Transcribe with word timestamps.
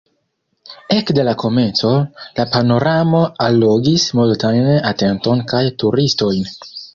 Ekde 0.93 1.25
la 1.27 1.33
komenco, 1.43 1.91
la 2.39 2.45
panoramo 2.55 3.21
allogis 3.49 4.07
multajn 4.21 4.71
atenton 4.95 5.45
kaj 5.53 5.63
turistojn. 5.85 6.43